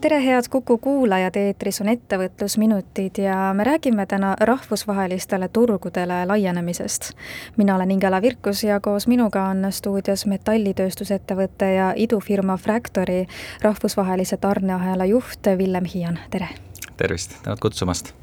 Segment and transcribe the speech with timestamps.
[0.00, 7.10] tere, head Kuku kuulajad, eetris on Ettevõtlusminutid ja me räägime täna rahvusvahelistele turgudele laienemisest.
[7.56, 13.26] mina olen Ingela Virkus ja koos minuga on stuudios metallitööstusettevõtte ja idufirma Fractory
[13.62, 16.48] rahvusvahelise tarneahela juht Villem Hiian, tere!
[16.96, 18.14] tervist, tänud kutsumast!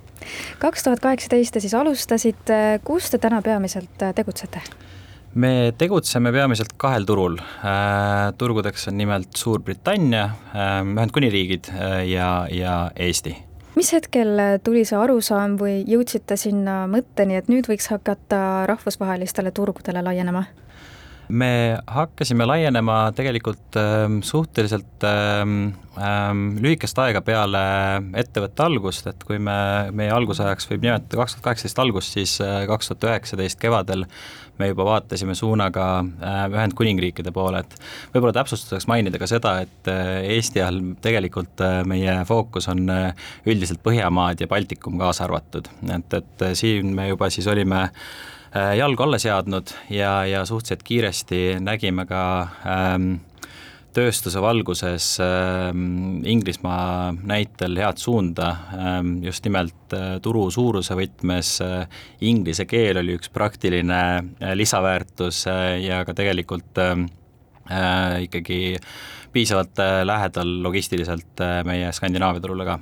[0.60, 4.62] kaks tuhat kaheksateist te siis alustasite, kus te täna peamiselt tegutsete?
[5.36, 7.38] Me tegutseme peamiselt kahel turul.
[7.40, 10.24] Äh, turgudeks on nimelt Suurbritannia,
[10.56, 13.36] äh, Ühendkuningriigid äh, ja, ja Eesti.
[13.76, 20.04] mis hetkel tuli see arusaam või jõudsite sinna mõtteni, et nüüd võiks hakata rahvusvahelistele turgudele
[20.06, 20.46] laienema?
[21.30, 25.44] Me hakkasime laienema tegelikult äh, suhteliselt äh,
[25.98, 27.66] äh, lühikest aega peale
[28.18, 29.58] ettevõtte algust, et kui me,
[29.96, 34.06] meie algusajaks võib nimetada kaks tuhat kaheksateist algust, siis kaks tuhat üheksateist kevadel
[34.58, 37.76] me juba vaatasime suunaga äh, Ühendkuningriikide poole, et
[38.14, 42.86] võib-olla täpsustuseks mainida ka seda, et äh, Eesti all tegelikult äh, meie fookus on
[43.46, 47.88] üldiselt Põhjamaad ja Baltikum kaasa arvatud, et, et siin me juba siis olime
[48.56, 52.22] jalgu alla seadnud ja, ja suhteliselt kiiresti nägime ka
[52.64, 53.10] ähm,
[53.96, 61.86] tööstuse valguses ähm, Inglismaa näitel head suunda ähm,, just nimelt äh, turu suuruse võtmes äh,
[62.28, 67.08] inglise keel oli üks praktiline äh, lisaväärtus äh, ja ka tegelikult ähm,
[67.70, 68.60] äh, ikkagi
[69.36, 72.80] piisavalt äh, lähedal logistiliselt äh, meie Skandinaavia turule ka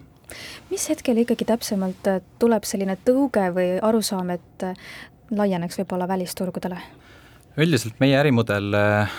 [0.71, 4.75] mis hetkel ikkagi täpsemalt äh, tuleb selline tõuge või arusaam, et äh,
[5.31, 6.81] laieneks võib-olla välisturgudele?
[7.53, 9.11] üldiselt meie ärimudel äh,,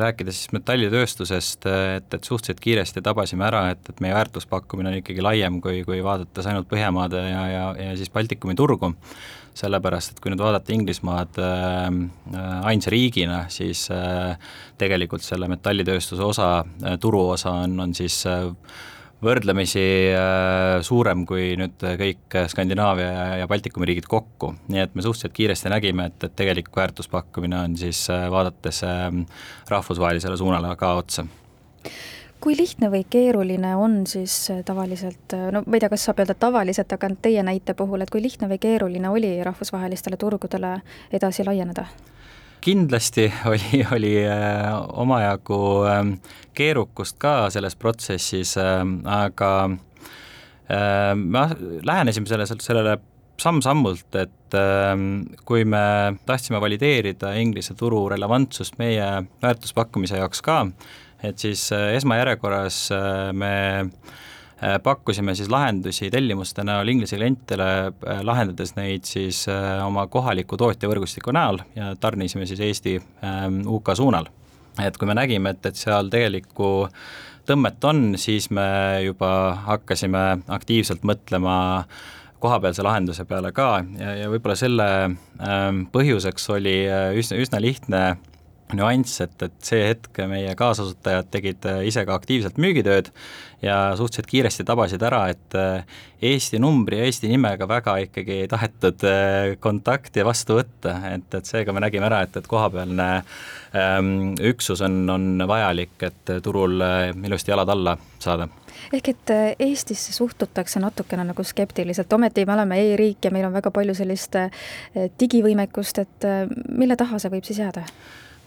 [0.00, 5.00] rääkides siis metallitööstusest, äh, et, et suhteliselt kiiresti tabasime ära, et, et meie väärtuspakkumine on
[5.02, 8.94] ikkagi laiem, kui, kui vaadates ainult Põhjamaade ja, ja, ja siis Baltikumi turgu,
[9.60, 11.82] sellepärast et kui nüüd vaadata Inglismaad äh,
[12.32, 14.38] äh, ainsa riigina, siis äh,
[14.80, 18.48] tegelikult selle metallitööstuse osa äh,, turuosa on, on siis äh,
[19.24, 19.82] võrdlemisi
[20.14, 23.10] äh, suurem kui nüüd kõik Skandinaavia
[23.42, 27.76] ja, Baltikumi riigid kokku, nii et me suhteliselt kiiresti nägime, et, et tegelik väärtuspakkumine on
[27.80, 29.24] siis äh, vaadates ähm,
[29.68, 31.26] rahvusvahelisele suunale ka otsa
[32.40, 36.36] kui lihtne või keeruline on siis äh, tavaliselt, no ma ei tea, kas saab öelda
[36.40, 40.78] tavaliselt, aga teie näite puhul, et kui lihtne või keeruline oli rahvusvahelistele turgudele
[41.12, 41.84] edasi laieneda?
[42.60, 46.14] Kindlasti oli, oli äh, omajagu ähm,
[46.54, 49.52] keerukust ka selles protsessis, ähm, aga
[50.70, 51.46] äh, me
[51.86, 52.98] lähenesime selle, sellele
[53.40, 59.06] samm-sammult, et ähm, kui me tahtsime valideerida Inglise turu relevantsust meie
[59.42, 60.62] väärtuspakkumise jaoks ka,
[61.24, 62.88] et siis äh, esmajärjekorras
[63.32, 64.10] me Äh,
[64.82, 71.32] pakkusime siis lahendusi tellimuste näol Inglise klientidele, äh, lahendades neid siis äh, oma kohaliku tootjavõrgustiku
[71.32, 74.28] näol ja tarnisime siis Eesti ähm, UK suunal.
[74.84, 76.88] et kui me nägime, et, et seal tegelikku
[77.48, 79.30] tõmmet on, siis me juba
[79.66, 81.56] hakkasime aktiivselt mõtlema
[82.40, 86.76] kohapealse lahenduse peale ka ja, ja võib-olla selle ähm, põhjuseks oli
[87.16, 88.04] üsna, üsna lihtne
[88.78, 93.12] nüanss, et, et see hetk meie kaasasutajad tegid ise ka aktiivselt müügitööd
[93.62, 95.84] ja suhteliselt kiiresti tabasid ära, et äh,
[96.22, 101.48] Eesti numbri ja Eesti nimega väga ikkagi ei tahetud äh, kontakti vastu võtta, et, et
[101.48, 103.08] seega me nägime ära, et, et kohapealne
[103.76, 108.48] ähm, üksus on, on vajalik, et turul äh, ilusti jalad alla saada.
[108.96, 113.70] Ehk et Eestisse suhtutakse natukene nagu skeptiliselt, ometi me oleme e-riik ja meil on väga
[113.74, 114.38] palju sellist
[115.20, 116.26] digivõimekust, et
[116.72, 117.84] mille taha see võib siis jääda?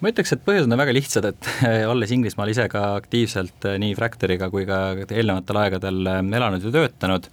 [0.03, 1.49] Ma ütleks, et põhjused on väga lihtsad, et
[1.91, 6.71] olles Inglismaal ise ka aktiivselt eh, nii Fractoriga kui ka eelnevatel aegadel eh, elanud ja
[6.73, 7.29] töötanud,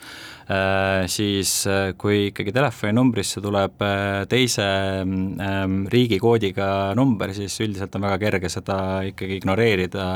[0.46, 1.54] eh, siis
[1.98, 3.82] kui ikkagi telefoninumbrisse tuleb
[4.30, 4.66] teise
[5.02, 8.76] mm, riigi koodiga number, siis üldiselt on väga kerge seda
[9.08, 10.06] ikkagi ignoreerida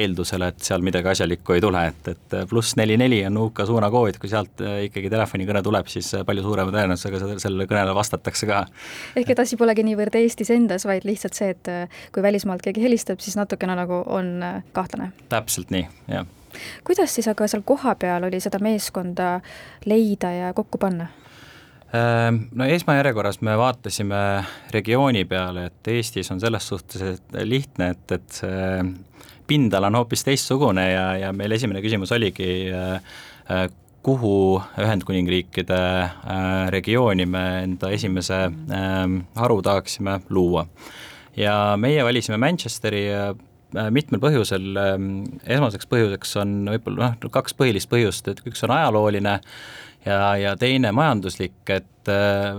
[0.00, 4.20] eeldusel, et seal midagi asjalikku ei tule, et, et pluss neli neli on UK suunakood,
[4.22, 8.64] kui sealt ikkagi telefonikõne tuleb, siis palju suurema tõenäosusega sellele kõnele vastatakse ka.
[9.18, 11.74] ehk et asi polegi niivõrd Eestis endas, vaid lihtsalt see, et
[12.14, 15.12] kui välismaalt keegi helistab, siis natukene nagu on äh, kahtlane.
[15.28, 16.26] täpselt nii, jah.
[16.84, 19.38] kuidas siis aga seal kohapeal oli seda meeskonda
[19.86, 21.08] leida ja kokku panna?
[21.94, 28.40] Ähm, no esmajärjekorras me vaatasime regiooni peale, et Eestis on selles suhtes lihtne, et, et
[28.42, 28.82] see
[29.48, 32.98] pindala on hoopis teistsugune ja, ja meil esimene küsimus oligi, äh,
[33.48, 33.68] äh,
[34.02, 35.80] kuhu Ühendkuningriikide
[36.70, 38.38] regiooni me enda esimese
[39.36, 40.66] haru tahaksime luua
[41.38, 43.04] ja meie valisime Manchesteri
[43.92, 44.70] mitmel põhjusel,
[45.44, 49.34] esmaseks põhjuseks on võib-olla noh, kaks põhilist põhjust, et üks on ajalooline
[50.06, 52.12] ja, ja teine majanduslik, et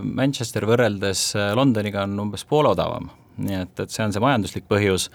[0.03, 5.09] Manchester võrreldes Londoniga on umbes poole odavam nii et, et see on see majanduslik põhjus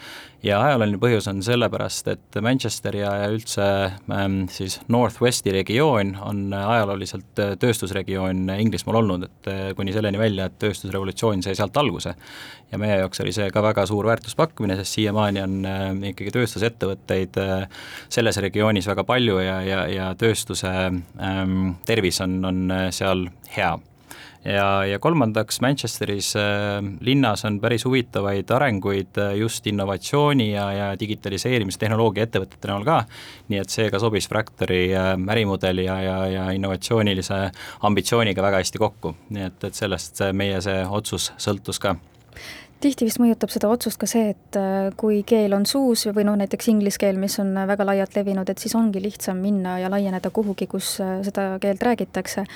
[0.44, 3.64] ja ajalooline põhjus on sellepärast, et Manchester ja, ja üldse
[4.12, 10.48] ähm, siis Northwesti regioon on ajalooliselt äh, tööstusregioon Inglismaal olnud, et äh, kuni selleni välja,
[10.50, 12.14] et tööstusrevolutsioon sai sealt alguse.
[12.72, 17.40] ja meie jaoks oli see ka väga suur väärtuspakkumine, sest siiamaani on äh, ikkagi tööstusettevõtteid
[18.12, 23.74] selles regioonis väga palju ja, ja, ja tööstuse ähm, tervis on, on seal hea
[24.44, 26.42] ja, ja kolmandaks Manchesteris äh,
[27.00, 33.02] linnas on päris huvitavaid arenguid äh, just innovatsiooni ja, ja digitaliseerimise tehnoloogia ettevõtete näol ka,
[33.48, 37.44] nii et seega sobis Fractory äh, ärimudeli ja, ja, ja innovatsioonilise
[37.88, 41.96] ambitsiooniga väga hästi kokku, nii et, et sellest meie see otsus sõltus ka
[42.84, 46.36] tihti vist mõjutab seda otsust ka see, et äh, kui keel on suus või noh,
[46.40, 50.30] näiteks inglise keel, mis on väga laialt levinud, et siis ongi lihtsam minna ja laieneda
[50.34, 52.46] kuhugi, kus äh, seda keelt räägitakse.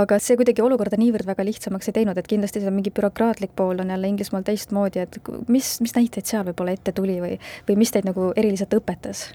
[0.00, 3.84] aga see kuidagi olukorda niivõrd väga lihtsamaks ei teinud, et kindlasti see mingi bürokraatlik pool
[3.84, 7.38] on jälle Inglismaal teistmoodi, et mis, mis näiteid seal võib-olla ette tuli või,
[7.68, 9.28] või mis teid nagu eriliselt õpetas?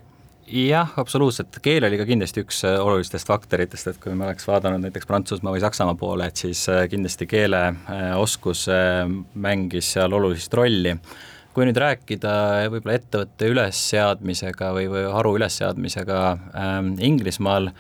[0.50, 4.84] Jah, absoluutselt, keel oli ka kindlasti üks äh, olulistest faktoritest, et kui me oleks vaadanud
[4.86, 9.04] näiteks Prantsusmaa või Saksamaa poole, et siis äh, kindlasti keeleoskus äh,
[9.34, 10.96] mängis seal olulist rolli.
[11.54, 12.34] Kui nüüd rääkida
[12.72, 16.19] võib-olla ettevõtte ülesseadmisega või, või haru ülesseadmisega
[16.54, 17.72] ähm, Inglismaal,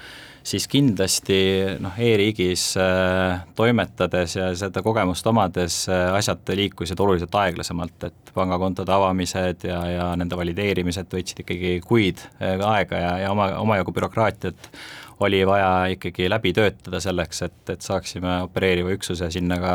[0.49, 1.39] siis kindlasti
[1.83, 8.93] noh e-riigis äh, toimetades ja seda kogemust omades äh, asjad liikusid oluliselt aeglasemalt, et pangakontode
[8.95, 14.71] avamised ja, ja nende valideerimised võtsid ikkagi kuid äh, aega ja, ja oma, omajagu bürokraatiat
[15.19, 19.73] oli vaja ikkagi läbi töötada selleks, et, et saaksime opereeriva üksuse sinna ka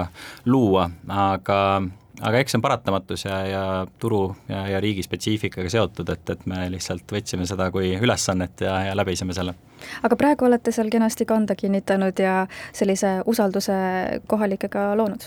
[0.48, 1.58] luua, aga
[2.22, 3.62] aga eks see on paratamatus ja, ja
[3.98, 8.76] turu ja, ja riigi spetsiifikaga seotud, et, et me lihtsalt võtsime seda kui ülesannet ja,
[8.88, 9.56] ja läbisime selle.
[10.06, 12.36] aga praegu olete seal kenasti kanda kinnitanud ja
[12.72, 13.74] sellise usalduse
[14.30, 15.26] kohalikega loonud?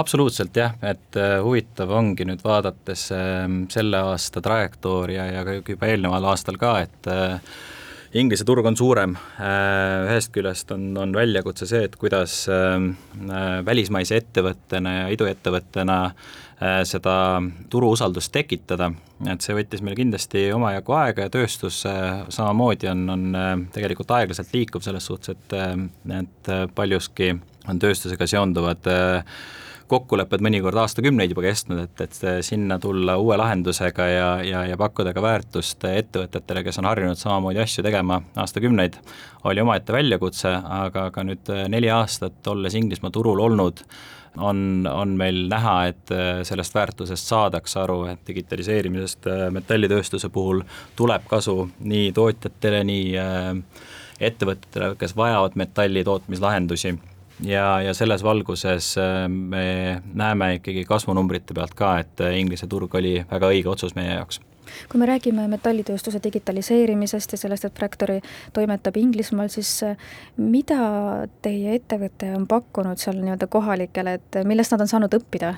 [0.00, 5.92] absoluutselt jah, et uh, huvitav ongi nüüd vaadates uh, selle aasta trajektoori ja, ja juba
[5.92, 7.54] eelneval aastal ka, et uh,
[8.14, 12.76] Inglise turg on suurem, äh, ühest küljest on, on väljakutse see, et kuidas äh,
[13.66, 17.16] välismaise ettevõttena ja iduettevõttena äh, seda
[17.72, 18.92] turuusaldust tekitada,
[19.26, 24.86] et see võttis meil kindlasti omajagu aega ja tööstus samamoodi on, on tegelikult aeglaselt liikuv
[24.86, 25.58] selles suhtes, et,
[26.20, 27.32] et paljuski
[27.68, 29.36] on tööstusega seonduvad äh,
[29.94, 35.14] kokkulepped mõnikord aastakümneid juba kestnud, et, et sinna tulla uue lahendusega ja, ja, ja pakkuda
[35.16, 38.98] ka väärtust ettevõtetele, kes on harjunud samamoodi asju tegema aastakümneid,
[39.48, 43.84] oli omaette väljakutse, aga ka nüüd neli aastat olles Inglismaa turul olnud,
[44.42, 46.12] on, on meil näha, et
[46.46, 50.64] sellest väärtusest saadakse aru, et digitaliseerimisest metallitööstuse puhul
[50.98, 53.52] tuleb kasu nii tootjatele, nii äh,
[54.20, 56.94] ettevõtetele, kes vajavad metalli tootmislahendusi
[57.42, 62.94] ja, ja selles valguses äh, me näeme ikkagi kasvunumbrite pealt ka, et äh, Inglise turg
[62.94, 64.40] oli väga õige otsus meie jaoks.
[64.90, 68.20] Kui me räägime metallitööstuse digitaliseerimisest ja sellest, et Fractory
[68.56, 69.98] toimetab Inglismaal, siis äh,
[70.36, 75.54] mida teie ettevõte on pakkunud seal nii-öelda kohalikele, et millest nad on saanud õppida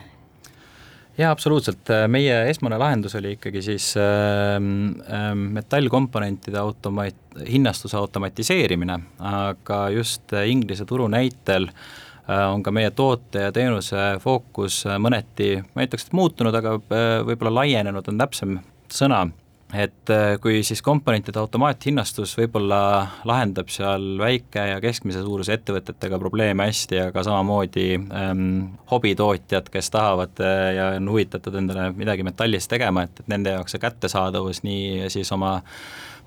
[1.16, 9.86] jaa, absoluutselt, meie esmane lahendus oli ikkagi siis äh, äh, metallkomponentide automat-, hinnastuse automatiseerimine, aga
[9.94, 15.90] just Inglise turu näitel äh, on ka meie toote ja teenuse fookus mõneti, ma ei
[15.90, 18.58] ütleks, et muutunud, aga äh, võib-olla laienenud on täpsem
[18.92, 19.26] sõna
[19.74, 22.80] et äh, kui siis komponentide automaathinnastus võib-olla
[23.26, 28.44] lahendab seal väike ja keskmise suuruse ettevõtetega probleeme hästi, aga samamoodi ähm,
[28.92, 33.74] hobitootjad, kes tahavad äh, ja on huvitatud endale midagi metallist tegema, et, et nende jaoks
[33.74, 35.56] see kättesaadavus nii siis oma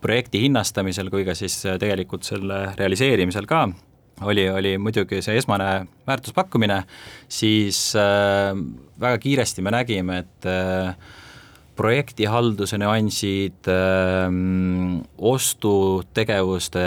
[0.03, 3.69] projekti hinnastamisel kui ka siis äh, tegelikult selle realiseerimisel ka
[4.27, 6.81] oli, oli muidugi see esmane väärtuspakkumine,
[7.31, 8.51] siis äh,
[9.00, 11.15] väga kiiresti me nägime, et äh,
[11.79, 16.81] projektihalduse nüansid, ähm, ostutegevuste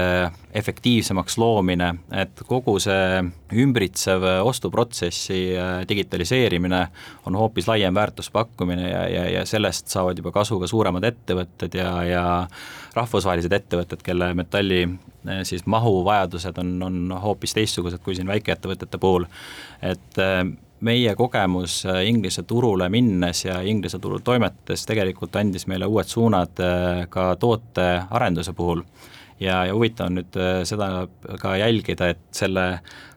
[0.55, 3.23] efektiivsemaks loomine, et kogu see
[3.57, 6.83] ümbritsev ostuprotsessi äh, digitaliseerimine
[7.27, 11.93] on hoopis laiem väärtuspakkumine ja, ja, ja sellest saavad juba kasu ka suuremad ettevõtted ja,
[12.05, 12.25] ja
[12.93, 19.25] rahvusvahelised ettevõtted, kelle metalli äh, siis mahuvajadused on, on hoopis teistsugused kui siin väikeettevõtete puhul,
[19.81, 20.45] et äh,
[20.83, 26.61] meie kogemus äh, Inglise turule minnes ja Inglise turul toimetades tegelikult andis meile uued suunad
[26.63, 28.83] äh, ka tootearenduse puhul.
[29.41, 31.07] ja, ja huvitav on nüüd äh, seda
[31.41, 32.67] ka jälgida, et selle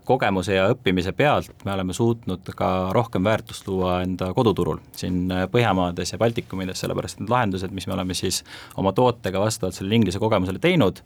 [0.06, 6.14] kogemuse ja õppimise pealt me oleme suutnud ka rohkem väärtust luua enda koduturul siin Põhjamaades
[6.14, 8.44] ja Baltikumides, sellepärast need lahendused, mis me oleme siis
[8.78, 11.02] oma tootega vastavalt sellele Inglise kogemusele teinud,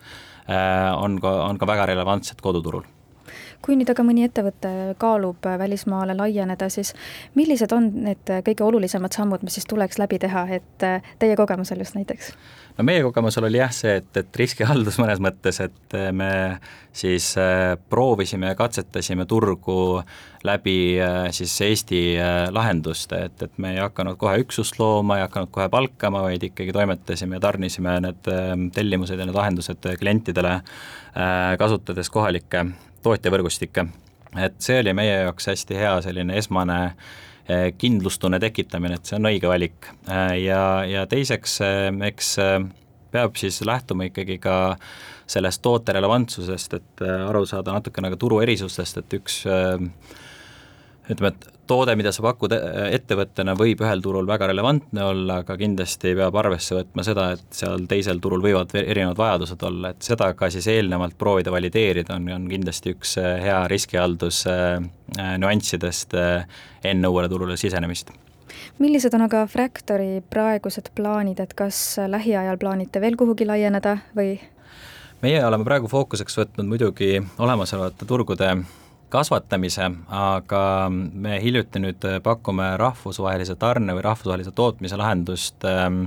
[1.00, 2.84] on ka, on ka väga relevantsed koduturul
[3.66, 4.72] kui nüüd aga mõni ettevõte
[5.02, 6.94] kaalub välismaale laieneda, siis
[7.36, 11.98] millised on need kõige olulisemad sammud, mis siis tuleks läbi teha, et teie kogemusel just
[12.00, 12.34] näiteks?
[12.80, 16.32] no meie kogemusel oli jah see, et, et riskihaldus mõnes mõttes, et me
[16.96, 20.02] siis äh, proovisime ja katsetasime turgu
[20.44, 25.26] läbi äh, siis Eesti äh, lahendust, et, et me ei hakanud kohe üksust looma, ei
[25.28, 28.32] hakanud kohe palkama, vaid ikkagi toimetasime ja tarnisime need
[28.76, 30.60] tellimused ja need lahendused klientidele,
[31.60, 32.66] kasutades kohalikke
[33.04, 33.86] tootjavõrgustikke.
[34.38, 36.80] et see oli meie jaoks hästi hea selline esmane
[37.48, 42.36] eh, kindlustunne tekitamine, et see on õige valik eh, ja, ja teiseks eh, eks
[43.12, 44.78] peab siis lähtuma ikkagi ka
[45.30, 49.44] sellest toote relevantsusest, et aru saada natukene ka turu erisustest, et üks
[51.10, 55.58] ütleme, et toode, mida sa pakud äh, ettevõttena, võib ühel turul väga relevantne olla, aga
[55.60, 60.32] kindlasti peab arvesse võtma seda, et seal teisel turul võivad erinevad vajadused olla, et seda
[60.38, 64.80] ka siis eelnevalt proovida valideerida, on, on kindlasti üks äh, hea riskihaldus äh,
[65.20, 66.14] nüanssidest
[66.86, 68.12] enne uuele turule sisenemist
[68.80, 74.38] millised on aga Fractori praegused plaanid, et kas lähiajal plaanite veel kuhugi laieneda või?
[75.24, 78.54] meie oleme praegu fookuseks võtnud muidugi olemasolevate turgude
[79.10, 80.62] kasvatamise, aga
[80.92, 86.06] me hiljuti nüüd pakume rahvusvahelise tarne või rahvusvahelise tootmise lahendust ähm,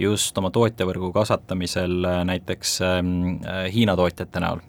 [0.00, 3.14] just oma tootjavõrgu kasvatamisel äh, näiteks ähm,
[3.44, 4.62] äh, Hiina tootjate näol.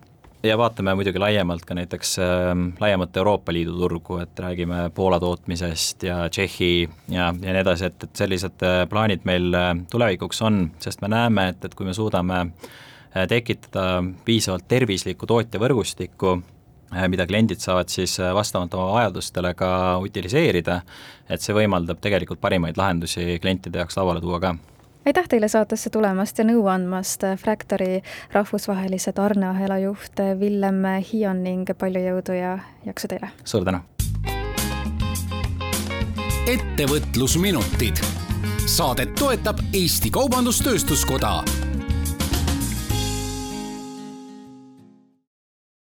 [0.43, 6.03] Ja vaatame muidugi laiemalt ka näiteks äh, laiemat Euroopa Liidu turgu, et räägime Poola tootmisest
[6.03, 6.71] ja Tšehhi
[7.09, 9.51] ja, ja nii edasi, et, et sellised äh, plaanid meil
[9.91, 12.47] tulevikuks on, sest me näeme, et, et kui me suudame
[13.27, 16.61] tekitada piisavalt tervislikku tootjavõrgustikku, Äh,
[17.07, 20.81] mida kliendid saavad siis äh, vastavalt oma vajadustele ka utiliseerida,
[21.29, 24.55] et see võimaldab tegelikult parimaid lahendusi klientide jaoks lauale tuua ka
[25.05, 28.01] aitäh teile saatesse tulemast ja nõu andmast, äh, Fractori
[28.33, 33.31] rahvusvahelise tarneahela juht Villem Hion ning palju jõudu ja jaksu teile!
[33.43, 33.81] suur tänu!
[36.51, 38.01] ettevõtlusminutid.
[38.65, 41.61] saadet toetab Eesti Kaubandus-Tööstuskoda